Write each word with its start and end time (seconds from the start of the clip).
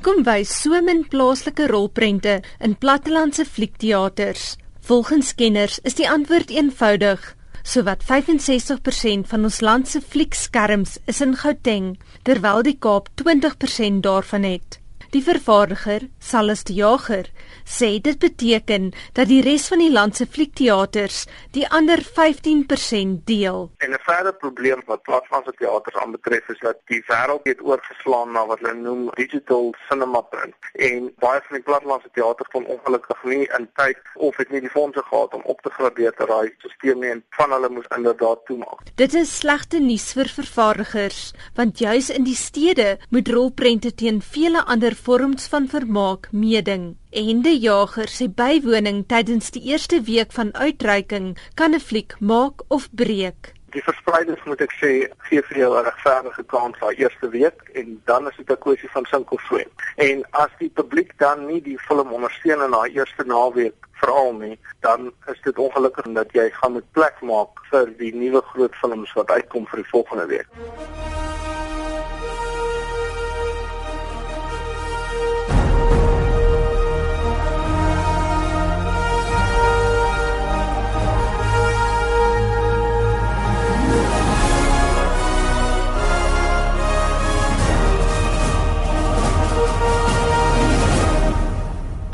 Hoekom 0.00 0.22
wys 0.24 0.48
so 0.62 0.78
min 0.80 1.02
plaaslike 1.12 1.66
rolprente 1.68 2.38
in 2.64 2.72
plattelandse 2.80 3.44
fliekteaters? 3.44 4.54
Volgens 4.88 5.34
kenners 5.36 5.76
is 5.84 5.98
die 5.98 6.06
antwoord 6.08 6.48
eenvoudig. 6.48 7.26
Sowat 7.60 8.06
65% 8.08 9.28
van 9.28 9.44
ons 9.44 9.60
land 9.60 9.92
se 9.92 10.00
fliekskerms 10.00 10.96
is 11.04 11.20
in 11.20 11.36
Gauteng, 11.36 11.98
terwyl 12.24 12.64
die 12.64 12.78
Kaap 12.80 13.12
20% 13.20 14.00
daarvan 14.08 14.48
het. 14.48 14.79
Die 15.10 15.22
vervaardiger, 15.26 16.04
Salus 16.22 16.60
de 16.62 16.72
Jager, 16.72 17.26
sê 17.66 17.98
dit 17.98 18.18
beteken 18.22 18.92
dat 19.18 19.26
die 19.26 19.40
res 19.42 19.64
van 19.66 19.80
die 19.82 19.90
land 19.90 20.14
se 20.14 20.26
fliekteaters 20.26 21.24
die 21.56 21.64
ander 21.66 21.98
15% 21.98 23.24
deel. 23.26 23.70
En 23.82 23.90
'n 23.90 23.98
verdere 24.06 24.32
probleem 24.32 24.82
wat 24.86 25.02
platforms 25.02 25.50
teaters 25.58 25.96
aanbetref 25.96 26.48
is 26.48 26.60
dat 26.60 26.78
die 26.86 27.02
wêreld 27.10 27.42
het 27.42 27.60
oorgeslaan 27.60 28.30
na 28.32 28.46
wat 28.46 28.60
hulle 28.60 28.74
noem 28.74 29.10
digital 29.14 29.74
cinema 29.88 30.20
print. 30.20 30.54
En 30.72 31.10
baie 31.18 31.40
van 31.46 31.56
die 31.58 31.66
platforms 31.68 32.06
teaters 32.12 32.50
kon 32.54 32.66
ongelukkig 32.66 33.22
nie 33.24 33.48
in 33.58 33.68
tyd 33.74 33.98
of 34.14 34.36
het 34.36 34.50
nie 34.50 34.60
die 34.60 34.70
fondse 34.70 35.02
gehad 35.02 35.34
om 35.34 35.42
op 35.42 35.60
te 35.62 35.70
gradeer 35.70 36.14
ter 36.14 36.26
daai 36.26 36.54
stelsel 36.58 37.00
nie 37.00 37.10
en 37.10 37.24
van 37.30 37.50
hulle 37.50 37.68
moes 37.68 37.90
inderdaad 37.96 38.46
toemaak. 38.46 38.86
Dit 38.94 39.14
is 39.14 39.36
slegte 39.38 39.80
nuus 39.80 40.12
vir 40.12 40.28
vervaardigers, 40.28 41.32
want 41.54 41.78
juis 41.78 42.10
in 42.10 42.24
die 42.24 42.38
stede 42.38 42.98
moet 43.10 43.28
rolprente 43.28 43.94
teen 43.94 44.22
vele 44.22 44.64
ander 44.64 44.94
vorms 45.04 45.46
van 45.48 45.68
vermaak 45.68 46.28
meeding. 46.32 46.96
En 47.10 47.40
die 47.42 47.58
jager 47.58 48.10
sê 48.12 48.26
bywoning 48.28 49.04
tydens 49.08 49.50
die 49.54 49.62
eerste 49.72 50.02
week 50.06 50.32
van 50.36 50.52
uitreiking 50.54 51.32
kan 51.54 51.74
'n 51.74 51.80
fliek 51.80 52.14
maak 52.20 52.62
of 52.68 52.88
breek. 52.92 53.54
Die 53.70 53.82
verspreiders 53.82 54.42
moet 54.44 54.60
ek 54.60 54.72
sê 54.80 54.90
gee 55.28 55.42
vir 55.48 55.58
jou 55.58 55.70
'n 55.78 55.84
regverdige 55.84 56.44
kans 56.52 56.78
vir 56.78 56.92
eerste 56.92 57.28
week 57.28 57.60
en 57.74 58.00
dan 58.04 58.28
is 58.28 58.36
dit 58.36 58.50
'n 58.50 58.62
kwessie 58.64 58.90
van 58.90 59.04
sink 59.04 59.32
of 59.32 59.40
swem. 59.40 59.70
En 59.96 60.24
as 60.30 60.50
die 60.58 60.70
publiek 60.70 61.12
dan 61.18 61.46
nie 61.46 61.62
die 61.62 61.78
film 61.78 62.12
ondersteun 62.12 62.62
in 62.62 62.70
daai 62.70 62.90
eerste 62.90 63.24
naweek 63.24 63.78
veral 64.00 64.32
nie, 64.32 64.58
dan 64.80 65.12
is 65.26 65.40
dit 65.44 65.58
ongelukkig 65.58 66.12
dat 66.12 66.32
jy 66.32 66.50
gaan 66.50 66.72
met 66.72 66.92
plek 66.92 67.20
maak 67.20 67.64
vir 67.70 67.86
die 67.96 68.14
nuwe 68.14 68.42
groot 68.42 68.74
films 68.74 69.12
wat 69.12 69.30
uitkom 69.30 69.66
vir 69.66 69.82
die 69.82 69.90
volgende 69.90 70.26
week. 70.26 70.48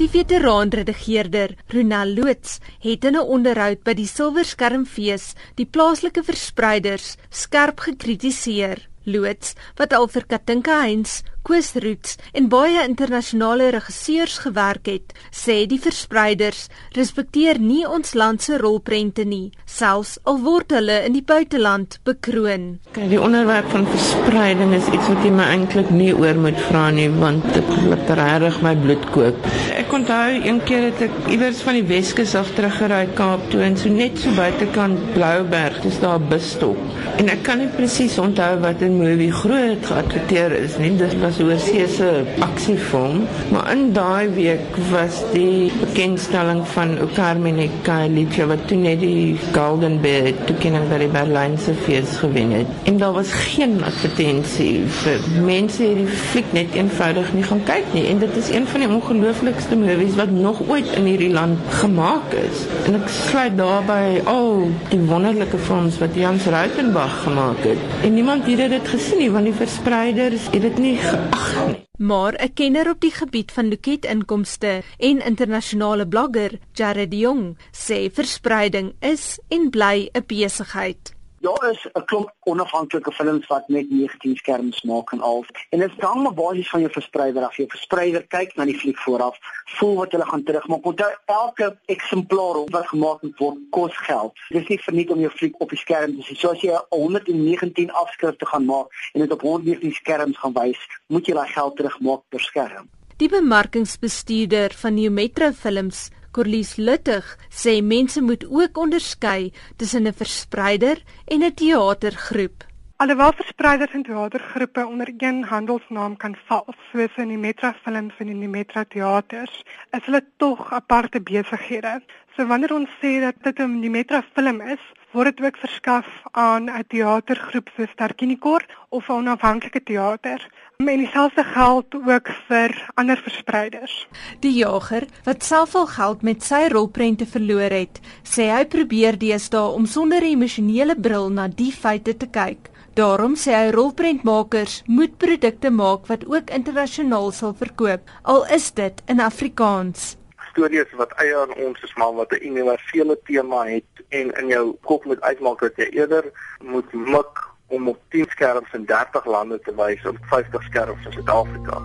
Die 0.07 0.21
veteraanredigeerder, 0.23 1.57
Ronel 1.75 2.13
Loots, 2.15 2.61
het 2.79 3.05
in 3.09 3.17
'n 3.19 3.27
onderhoud 3.37 3.83
by 3.83 3.95
die 3.99 4.07
Silverskermfees 4.07 5.35
die 5.59 5.67
plaaslike 5.67 6.23
verspreiders 6.23 7.17
skerp 7.29 7.81
gekritiseer. 7.81 8.87
Loots, 9.07 9.55
wat 9.79 9.93
al 9.93 10.09
vir 10.11 10.25
Katinka 10.27 10.81
Heinz, 10.83 11.23
Koos 11.47 11.77
Roots 11.79 12.17
en 12.35 12.49
baie 12.51 12.81
internasionale 12.83 13.69
regisseurs 13.71 14.41
gewerk 14.43 14.89
het, 14.91 15.13
sê 15.31 15.61
die 15.71 15.79
verspreiders 15.79 16.65
respekteer 16.97 17.61
nie 17.63 17.85
ons 17.87 18.17
land 18.19 18.43
se 18.43 18.59
rolprente 18.59 19.23
nie, 19.23 19.53
selfs 19.65 20.17
al 20.27 20.41
word 20.43 20.75
hulle 20.75 20.97
in 21.07 21.15
die 21.15 21.23
buiteland 21.23 22.01
bekroon. 22.09 22.67
Kyk, 22.97 23.07
die 23.15 23.23
onderwerp 23.23 23.71
van 23.71 23.87
verspreiding 23.93 24.75
is 24.75 24.91
iets 24.91 25.07
wat 25.13 25.23
jy 25.23 25.31
my 25.39 25.47
eintlik 25.55 25.95
nie 25.95 26.11
oor 26.11 26.43
moet 26.49 26.59
vra 26.67 26.89
nie, 26.91 27.07
want 27.23 27.47
dit 27.55 27.75
laat 27.87 28.11
regtig 28.19 28.59
my 28.67 28.75
bloed 28.83 29.07
kook. 29.15 29.51
Ek 29.87 29.93
onthou 29.95 30.31
een 30.43 30.57
keer 30.67 30.89
het 30.89 31.03
ek 31.05 31.29
iewers 31.31 31.61
van 31.63 31.77
die 31.77 31.85
Weskus 31.87 32.33
af 32.35 32.49
teruggery 32.57 33.05
Kaap 33.15 33.45
toe 33.53 33.61
en 33.63 33.77
so 33.79 33.87
net 33.87 34.19
so 34.19 34.33
buitekant 34.35 35.13
Blouberg, 35.15 35.77
dis 35.85 36.01
daar 36.03 36.19
'n 36.19 36.27
busstop. 36.29 36.81
En 37.23 37.29
ek 37.31 37.45
kan 37.47 37.59
nie 37.59 37.69
presies 37.71 38.19
onthou 38.19 38.59
wat 38.61 38.83
'n 38.83 38.97
movie 38.99 39.31
groot 39.31 39.87
geadverteer 39.87 40.53
is 40.53 40.77
nie. 40.79 40.91
Dit 40.97 41.15
was 41.21 41.39
was 41.39 41.39
oorseese 41.41 42.25
aksiefilm, 42.39 43.29
maar 43.53 43.71
in 43.71 43.93
daai 43.93 44.29
week 44.35 44.77
was 44.91 45.23
die 45.33 45.71
bekendstelling 45.81 46.67
van 46.67 46.99
Carmen 47.15 47.59
Ecaliche 47.59 48.47
wat 48.47 48.67
toe 48.67 48.77
net 48.79 49.01
die 49.01 49.37
Golden 49.53 50.01
Bear 50.01 50.33
toekenning 50.45 50.89
by 50.89 50.99
die 50.99 51.09
Berlynse 51.09 51.75
fees 51.75 52.17
gewen 52.17 52.51
het. 52.51 52.67
En 52.85 52.99
daar 52.99 53.13
was 53.13 53.33
geen 53.33 53.85
advertensie 53.85 54.83
vir 54.89 55.19
mense 55.45 55.83
hierdie 55.83 56.07
fliek 56.07 56.53
net 56.53 56.75
eenvoudig 56.75 57.33
nie 57.33 57.43
gaan 57.43 57.63
kyk 57.65 57.85
nie 57.93 58.07
en 58.07 58.19
dit 58.19 58.37
is 58.37 58.51
een 58.51 58.67
van 58.67 58.81
die 58.81 58.89
ongelooflikste 58.89 59.77
movies 59.87 60.19
wat 60.19 60.31
nog 60.35 60.61
ooit 60.69 60.89
in 60.99 61.07
hierdie 61.09 61.31
land 61.33 61.59
gemaak 61.81 62.35
is. 62.39 62.65
En 62.87 62.99
ek 62.99 63.09
sluit 63.13 63.57
daarbey 63.59 64.21
al 64.25 64.51
oh, 64.67 64.69
die 64.91 65.01
wonderlike 65.07 65.59
films 65.69 65.99
wat 66.03 66.19
Jans 66.19 66.47
Rautenbach 66.51 67.23
gemaak 67.23 67.63
het. 67.67 67.81
En 68.03 68.15
niemand 68.15 68.47
het 68.51 68.71
dit 68.71 68.89
gesien 68.89 69.23
nie 69.23 69.31
want 69.31 69.47
die 69.49 69.57
verspreiders 69.57 70.51
het 70.51 70.63
dit 70.63 70.79
nie 70.83 70.97
Ag. 71.07 71.77
Maar 71.99 72.35
'n 72.43 72.53
kenner 72.53 72.91
op 72.91 73.01
die 73.01 73.11
gebied 73.11 73.53
van 73.53 73.69
loketinkomste 73.69 74.83
en 74.99 75.25
internasionale 75.25 76.09
blogger, 76.09 76.59
Jared 76.73 77.15
Jong, 77.15 77.59
sê 77.73 78.11
verspreiding 78.13 78.95
is 79.01 79.39
en 79.49 79.71
bly 79.71 80.09
'n 80.13 80.25
besigheid. 80.27 81.16
Daar 81.41 81.71
is 81.71 81.87
'n 81.93 82.05
klomp 82.05 82.33
onafhanklike 82.43 83.13
films 83.13 83.47
wat 83.47 83.69
net 83.69 83.91
19 83.91 84.37
skerms 84.37 84.83
maak 84.83 85.13
en 85.13 85.21
al. 85.21 85.45
En 85.71 85.79
dit 85.79 85.91
hang 86.01 86.23
maar 86.23 86.35
basies 86.35 86.71
van 86.71 86.81
jou 86.81 86.93
verspreider 86.93 87.45
af. 87.45 87.57
Jou 87.57 87.69
verspreider 87.69 88.27
kyk 88.27 88.57
na 88.57 88.65
die 88.65 88.79
fliek 88.79 88.99
vooraf, 88.99 89.39
voel 89.65 89.95
wat 89.97 90.13
hulle 90.13 90.25
gaan 90.25 90.43
terugmaak. 90.43 90.85
Onthou 90.85 91.13
elke 91.25 91.79
eksemplaar 91.85 92.65
wat 92.71 92.87
gemaak 92.87 93.21
word 93.37 93.59
kos 93.71 93.97
geld. 93.97 94.33
Dit 94.49 94.63
is 94.63 94.69
nie 94.69 94.79
verniet 94.79 95.11
om 95.11 95.21
jou 95.21 95.31
fliek 95.31 95.61
op 95.61 95.69
die 95.69 95.79
skerm 95.79 96.17
te 96.17 96.23
sien. 96.23 96.37
So 96.37 96.51
as 96.51 96.61
jy 96.61 96.81
119 96.89 97.91
afskrifte 97.91 98.47
gaan 98.47 98.65
maak 98.65 98.87
en 99.13 99.21
dit 99.21 99.33
op 99.33 99.41
119 99.41 99.93
skerms 99.93 100.39
gaan 100.39 100.53
wys, 100.53 100.79
moet 101.07 101.27
jy 101.27 101.35
daai 101.35 101.49
geld 101.49 101.77
terugmaak 101.77 102.23
per 102.29 102.41
skerm. 102.41 102.89
Die 103.17 103.29
bemarkingsbestuurder 103.29 104.75
van 104.77 104.95
New 104.95 105.13
Metro 105.13 105.53
Films 105.53 106.11
Corlies 106.37 106.77
Luttig 106.77 107.25
sê 107.49 107.79
mense 107.81 108.21
moet 108.21 108.43
ook 108.45 108.77
onderskei 108.85 109.53
tussen 109.81 110.07
'n 110.07 110.19
verspreider 110.23 110.99
en 111.33 111.41
'n 111.43 111.55
teatergroep. 111.55 112.59
Alhoewel 112.97 113.33
verspreiders 113.33 113.93
en 113.93 114.03
teatergroepe 114.03 114.87
onder 114.87 115.09
een 115.19 115.45
handelsnaam 115.45 116.17
kan 116.17 116.37
val, 116.47 116.67
soos 116.93 117.17
in 117.17 117.29
die 117.29 117.39
Metra 117.39 117.73
Films 117.85 118.15
en 118.19 118.29
in 118.29 118.41
die 118.41 118.49
Metra 118.49 118.85
Teaters, 118.85 119.65
is 119.97 120.05
hulle 120.05 120.25
tog 120.37 120.73
aparte 120.73 121.21
besighede. 121.21 122.03
So 122.35 122.47
wanneer 122.47 122.73
ons 122.75 122.91
sê 123.01 123.21
dat 123.21 123.35
dit 123.43 123.59
'n 123.59 123.91
Metra 123.91 124.23
Film 124.35 124.61
is, 124.61 124.85
word 125.17 125.37
dit 125.37 125.47
ook 125.47 125.57
verskaf 125.57 126.07
aan 126.33 126.69
'n 126.69 126.85
teatergroep 126.93 127.69
soos 127.77 127.93
Tarkinikor 127.97 128.63
of 128.89 129.09
'n 129.09 129.13
onafhanklike 129.13 129.83
teater. 129.83 130.41
En 130.77 130.99
dieselfde 130.99 131.45
geld 131.45 131.95
ook 131.95 132.29
vir 132.49 132.91
ander 132.95 133.17
verspreiders. 133.17 134.09
Die 134.41 134.53
jager 134.53 135.07
wat 135.25 135.45
self 135.45 135.75
al 135.75 135.87
geld 135.87 136.23
met 136.23 136.43
sy 136.43 136.69
rolprente 136.69 137.27
verloor 137.27 137.71
het, 137.71 138.01
sê 138.23 138.51
hy 138.57 138.65
probeer 138.65 139.19
deesdae 139.19 139.73
om 139.73 139.87
sonder 139.87 140.21
'n 140.23 140.37
emosionele 140.37 140.97
bril 141.01 141.31
na 141.31 141.49
die 141.49 141.73
feite 141.73 142.17
te 142.17 142.27
kyk. 142.27 142.71
Daarom 142.95 143.35
sê 143.35 143.53
hy 143.53 143.71
rolprentmakers 143.71 144.83
moet 144.87 145.17
produkte 145.17 145.71
maak 145.71 146.07
wat 146.07 146.27
ook 146.27 146.51
internasionaal 146.51 147.33
sal 147.33 147.55
verkoop, 147.55 148.01
al 148.23 148.47
is 148.47 148.71
dit 148.71 149.03
in 149.07 149.21
Afrikaans. 149.21 150.17
Stories 150.57 150.93
wat 150.97 151.11
eie 151.21 151.35
aan 151.37 151.53
ons 151.61 151.83
is, 151.85 151.93
maar 152.01 152.15
wat 152.17 152.33
'n 152.33 152.47
universele 152.49 153.19
tema 153.29 153.67
het 153.69 153.93
en 154.09 154.33
in 154.41 154.49
jou 154.49 154.77
kop 154.89 155.05
moet 155.05 155.21
uitmaak 155.21 155.61
dat 155.61 155.77
jy 155.77 155.89
eerder 155.93 156.25
moet 156.65 156.93
mik 156.93 157.35
om 157.69 157.89
op 157.89 157.99
10 158.09 158.25
skerms 158.29 158.73
in 158.73 158.85
30 158.85 159.27
lande 159.27 159.61
te 159.61 159.75
wys 159.75 160.07
of 160.07 160.17
50 160.31 160.63
skerms 160.63 161.05
in 161.05 161.13
Suid-Afrika. 161.13 161.83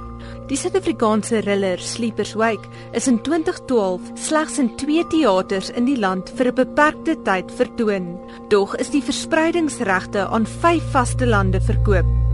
Die 0.48 0.58
Suid-Afrikaanse 0.58 1.42
thriller 1.42 1.80
Sleepers 1.80 2.34
Wake 2.34 2.70
is 2.92 3.08
in 3.08 3.22
2012 3.22 4.02
slegs 4.14 4.58
in 4.58 4.76
2 4.76 5.08
teaters 5.08 5.70
in 5.70 5.86
die 5.86 6.00
land 6.00 6.32
vir 6.36 6.48
'n 6.48 6.56
beperkte 6.56 7.22
tyd 7.24 7.52
vertoon. 7.52 8.20
Dog 8.48 8.76
is 8.76 8.90
die 8.90 9.04
verspreidingsregte 9.04 10.28
aan 10.28 10.46
5 10.46 10.92
vaste 10.92 11.28
lande 11.28 11.62
verkoop. 11.62 12.31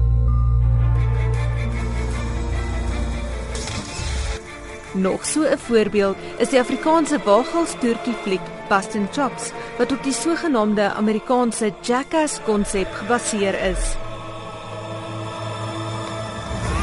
Nog 4.98 5.26
so 5.26 5.42
'n 5.42 5.58
voorbeeld 5.58 6.18
is 6.38 6.50
die 6.50 6.60
Afrikaanse 6.60 7.20
waaghalstoertjie 7.24 8.16
fliek 8.24 8.42
Boston 8.70 9.08
Chops 9.12 9.52
wat 9.78 9.92
op 9.92 10.04
die 10.04 10.14
sogenaamde 10.14 10.94
Amerikaanse 10.94 11.74
Jackass 11.82 12.40
konsep 12.46 12.88
gebaseer 12.94 13.62
is. 13.62 13.84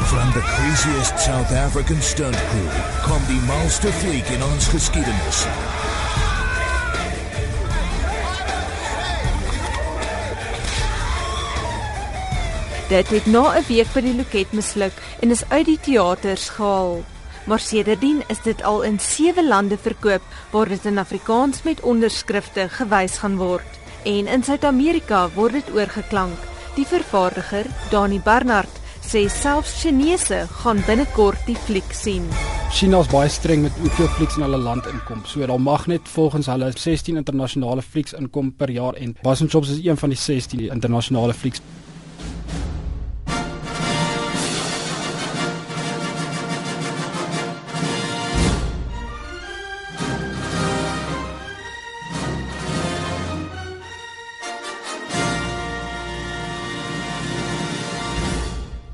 From 0.05 0.31
the 0.31 0.39
craziest 0.39 1.19
South 1.19 1.51
African 1.51 2.01
stunt 2.01 2.37
crew 2.49 2.69
kom 3.07 3.21
die 3.27 3.41
monster 3.41 3.91
fliek 3.91 4.27
in 4.27 4.43
ons 4.43 4.67
geskiedenis. 4.67 5.45
Dit 12.87 13.09
het 13.09 13.25
na 13.25 13.57
'n 13.57 13.63
week 13.67 13.93
by 13.93 14.01
die 14.01 14.15
loket 14.15 14.51
misluk 14.51 14.93
en 15.19 15.31
is 15.31 15.43
uit 15.49 15.65
die 15.65 15.79
teaters 15.79 16.49
gehaal. 16.49 17.03
Maar 17.45 17.59
sedertdien 17.59 18.23
is 18.27 18.41
dit 18.41 18.63
al 18.63 18.81
in 18.81 18.99
7 18.99 19.47
lande 19.47 19.77
verkoop 19.77 20.21
waar 20.51 20.67
dit 20.67 20.85
in 20.85 20.97
Afrikaans 20.97 21.63
met 21.63 21.81
onderskrifte 21.81 22.69
gewys 22.69 23.17
gaan 23.17 23.37
word. 23.37 23.79
En 24.03 24.27
in 24.27 24.43
Suid-Amerika 24.43 25.29
word 25.35 25.53
dit 25.53 25.69
oorgeklank. 25.73 26.37
Die 26.75 26.85
vervaardiger, 26.85 27.65
Dani 27.89 28.19
Barnard, 28.19 28.81
sê 29.05 29.27
selfs 29.29 29.77
Chinese 29.81 30.47
gaan 30.63 30.81
binnekort 30.87 31.45
die 31.45 31.55
fliek 31.55 31.93
sien. 31.93 32.25
China 32.73 32.99
is 33.05 33.09
baie 33.13 33.29
streng 33.29 33.61
met 33.63 33.77
hoeveel 33.79 34.09
flieks 34.17 34.39
in 34.39 34.43
hulle 34.47 34.57
land 34.59 34.89
inkom. 34.89 35.21
So 35.29 35.45
daar 35.45 35.61
mag 35.61 35.85
net 35.87 36.09
volgens 36.11 36.49
hulle 36.49 36.71
16 36.73 37.21
internasionale 37.21 37.85
flieks 37.85 38.17
inkom 38.17 38.51
per 38.57 38.73
jaar 38.73 38.97
en 38.97 39.13
Boston 39.21 39.47
Jobs 39.47 39.69
is 39.69 39.85
een 39.85 40.01
van 40.01 40.09
die 40.09 40.19
16 40.19 40.65
internasionale 40.73 41.33
flieks. 41.33 41.61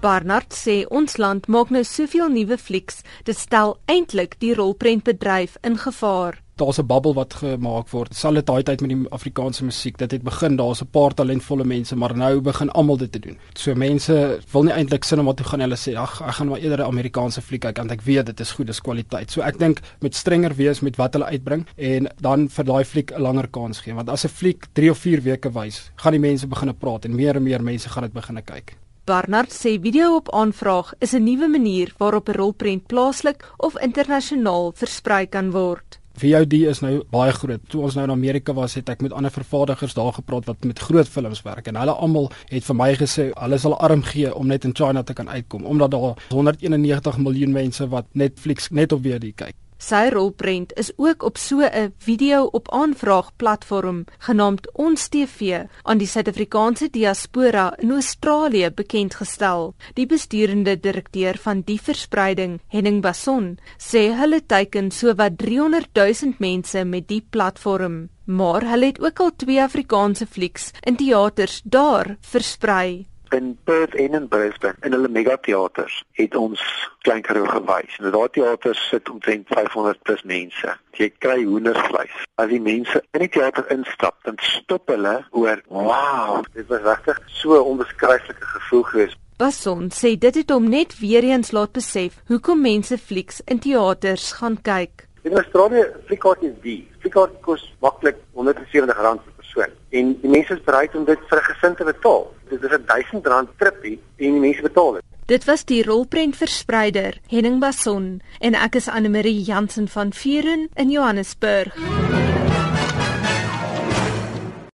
Barnard 0.01 0.49
sê 0.49 0.81
ons 0.89 1.13
land 1.21 1.45
maak 1.45 1.69
nou 1.69 1.83
soveel 1.85 2.31
nuwe 2.33 2.57
flieks, 2.57 3.03
dit 3.27 3.37
stel 3.37 3.75
eintlik 3.85 4.39
die 4.41 4.55
rolprentbedryf 4.57 5.59
in 5.67 5.75
gevaar. 5.77 6.39
Daar's 6.57 6.79
'n 6.79 6.87
bubbel 6.87 7.13
wat 7.13 7.33
gemaak 7.33 7.89
word. 7.89 8.15
Sal 8.15 8.33
dit 8.33 8.45
daai 8.45 8.63
tyd 8.63 8.81
met 8.81 8.89
die 8.89 9.09
Afrikaanse 9.09 9.63
musiek, 9.63 9.97
dit 9.97 10.11
het 10.11 10.23
begin, 10.23 10.55
daar's 10.55 10.81
'n 10.81 10.89
paar 10.91 11.13
talentvolle 11.13 11.65
mense, 11.65 11.95
maar 11.95 12.17
nou 12.17 12.41
begin 12.41 12.69
almal 12.69 12.97
dit 12.97 13.11
te 13.11 13.19
doen. 13.19 13.37
So 13.53 13.75
mense 13.75 14.39
wil 14.51 14.63
nie 14.63 14.73
eintlik 14.73 15.03
sinema 15.03 15.33
toe 15.33 15.45
gaan 15.45 15.59
hulle 15.59 15.75
sê, 15.75 15.95
"Ag, 15.95 16.21
ek 16.21 16.33
gaan 16.33 16.47
maar 16.47 16.59
eerder 16.59 16.79
'n 16.79 16.89
Amerikaanse 16.89 17.41
fliek 17.41 17.61
kyk 17.61 17.77
want 17.77 17.91
ek 17.91 18.01
weet 18.01 18.25
dit 18.25 18.39
is 18.39 18.51
goed, 18.51 18.67
dis 18.67 18.81
kwaliteit." 18.81 19.31
So 19.31 19.41
ek 19.41 19.59
dink 19.59 19.79
met 19.99 20.15
strenger 20.15 20.55
wees 20.55 20.79
met 20.79 20.95
wat 20.95 21.13
hulle 21.13 21.25
uitbring 21.25 21.65
en 21.77 22.07
dan 22.19 22.49
vir 22.49 22.65
daai 22.65 22.85
fliek 22.85 23.11
'n 23.11 23.21
langer 23.21 23.47
kans 23.47 23.79
gee, 23.79 23.93
want 23.93 24.09
as 24.09 24.25
'n 24.25 24.29
fliek 24.29 24.65
3 24.73 24.89
of 24.89 24.97
4 24.97 25.21
weke 25.21 25.51
wys, 25.51 25.91
gaan 25.95 26.11
die 26.11 26.19
mense 26.19 26.47
begine 26.47 26.73
praat 26.73 27.05
en 27.05 27.15
meer 27.15 27.35
en 27.35 27.43
meer 27.43 27.63
mense 27.63 27.89
gaan 27.89 28.03
dit 28.03 28.13
begine 28.13 28.41
kyk. 28.41 28.77
Barnard 29.03 29.49
sê 29.49 29.79
video 29.81 30.15
op 30.15 30.27
aanvraag 30.29 30.93
is 30.99 31.13
'n 31.13 31.23
nuwe 31.23 31.47
manier 31.47 31.93
waarop 31.97 32.29
'n 32.29 32.37
rolprent 32.37 32.85
plaaslik 32.85 33.51
of 33.57 33.79
internasionaal 33.79 34.71
versprei 34.75 35.25
kan 35.25 35.51
word. 35.51 35.99
VOD 36.13 36.53
is 36.53 36.79
nou 36.79 37.03
baie 37.09 37.31
groot. 37.31 37.61
Toe 37.67 37.81
ons 37.81 37.95
nou 37.95 38.03
in 38.05 38.11
Amerika 38.11 38.53
was, 38.53 38.73
het 38.73 38.89
ek 38.89 39.01
met 39.01 39.13
ander 39.13 39.31
vervaardigers 39.31 39.93
daar 39.93 40.13
gepraat 40.13 40.45
wat 40.45 40.63
met 40.63 40.79
groot 40.79 41.07
films 41.07 41.41
werk 41.41 41.67
en 41.67 41.75
hulle 41.75 41.91
almal 41.91 42.31
het 42.49 42.63
vir 42.63 42.75
my 42.75 42.95
gesê 42.95 43.31
hulle 43.33 43.57
sal 43.57 43.77
arm 43.79 44.03
gee 44.03 44.35
om 44.35 44.47
net 44.47 44.65
in 44.65 44.75
China 44.75 45.03
te 45.03 45.13
kan 45.13 45.29
uitkom 45.29 45.65
omdat 45.65 45.91
daar 45.91 46.15
191 46.29 47.17
miljoen 47.17 47.51
mense 47.51 47.87
wat 47.87 48.05
Netflix 48.11 48.69
net 48.69 48.91
op 48.91 49.01
VOD 49.03 49.33
kyk. 49.35 49.55
Sy 49.81 50.11
rolprent 50.13 50.75
is 50.77 50.91
ook 51.01 51.23
op 51.25 51.39
so 51.41 51.65
'n 51.65 51.93
video 51.97 52.43
op 52.57 52.69
aanvraag 52.71 53.31
platform 53.35 54.05
genaamd 54.27 54.69
Ons 54.73 55.07
TV 55.07 55.65
aan 55.81 55.97
die 55.97 56.07
Suid-Afrikaanse 56.07 56.89
diaspora 56.89 57.73
in 57.77 57.91
Australië 57.91 58.69
bekend 58.69 59.15
gestel. 59.15 59.73
Die 59.93 60.05
besturende 60.05 60.79
direkteur 60.79 61.37
van 61.37 61.61
die 61.65 61.81
verspreiding, 61.81 62.59
Henning 62.67 63.01
Bason, 63.01 63.57
sê 63.77 64.13
hulle 64.13 64.45
teiken 64.45 64.91
sowat 64.91 65.37
300 65.37 65.89
000 65.93 66.33
mense 66.37 66.85
met 66.85 67.07
die 67.07 67.25
platform, 67.29 68.09
maar 68.25 68.61
hulle 68.61 68.85
het 68.85 69.01
ook 69.01 69.19
al 69.19 69.31
twee 69.35 69.61
Afrikaanse 69.61 70.27
flieks 70.27 70.71
in 70.81 70.95
teaters 70.95 71.61
daar 71.63 72.17
versprei 72.21 73.10
in 73.33 73.57
Perth 73.63 73.95
en 73.95 74.13
in 74.13 74.27
Brisbane 74.27 74.75
in 74.81 74.91
hulle 74.91 75.07
megateaters 75.07 76.03
het 76.19 76.35
ons 76.35 76.61
klein 77.05 77.21
karoo 77.25 77.47
gewys. 77.49 77.97
En 77.99 78.11
daai 78.11 78.29
teaters 78.35 78.81
sit 78.89 79.09
omtrent 79.09 79.47
500 79.47 80.01
plus 80.07 80.23
mense. 80.23 80.75
Jy 80.99 81.09
kry 81.23 81.39
hoendersvleis. 81.43 82.13
As 82.41 82.51
die 82.51 82.61
mense 82.61 83.01
in 83.15 83.25
die 83.25 83.31
teater 83.31 83.67
instap, 83.73 84.19
dan 84.27 84.39
stop 84.45 84.91
hulle 84.91 85.15
oor, 85.31 85.61
"Wow, 85.67 86.43
dit 86.53 86.67
was 86.67 86.81
regtig 86.81 87.19
so 87.27 87.55
'n 87.55 87.67
onbeskryflike 87.73 88.45
gevoel 88.55 88.83
geweest." 88.83 89.17
Bason 89.37 89.89
sê 89.89 90.17
dit 90.17 90.35
het 90.35 90.49
hom 90.49 90.69
net 90.69 90.99
weer 90.99 91.23
eens 91.23 91.51
laat 91.51 91.71
besef 91.71 92.21
hoekom 92.27 92.61
mense 92.61 92.97
flieks 92.97 93.41
in 93.45 93.59
teaters 93.59 94.31
gaan 94.31 94.61
kyk. 94.61 95.07
In 95.21 95.33
Australië 95.37 95.85
fliekkaart 96.05 96.43
is 96.43 96.57
die. 96.61 96.87
Fliekkaart 96.99 97.41
kos 97.41 97.73
maklik 97.79 98.17
R170 98.33 99.40
persoon 99.53 99.73
en 99.89 100.13
die 100.21 100.29
mense 100.29 100.53
is 100.53 100.63
bereid 100.63 100.95
om 100.95 101.05
dit 101.05 101.19
vir 101.29 101.39
'n 101.39 101.43
gesin 101.43 101.75
te 101.75 101.83
betaal. 101.83 102.33
Dit 102.49 102.63
is 102.63 102.71
'n 102.71 102.85
R1000 102.87 103.57
tripie 103.57 103.99
en 104.17 104.31
die 104.31 104.39
mense 104.39 104.61
betaal 104.61 104.93
dit. 104.93 105.03
Dit 105.25 105.45
was 105.45 105.65
die 105.65 105.83
rolprent 105.83 106.35
verspreider 106.35 107.19
Henning 107.27 107.59
Bason 107.59 108.21
en 108.39 108.53
ek 108.53 108.75
is 108.75 108.89
Anne 108.89 109.09
Marie 109.09 109.41
Jansen 109.41 109.87
van 109.87 110.13
Vuren 110.13 110.69
in 110.75 110.89
Johannesburg. 110.89 111.75